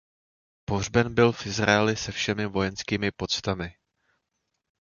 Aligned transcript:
Pohřben 0.65 1.15
byl 1.15 1.31
v 1.31 1.45
Izraeli 1.45 1.95
se 1.95 2.11
všemi 2.11 2.45
vojenskými 2.45 3.11
poctami. 3.11 3.75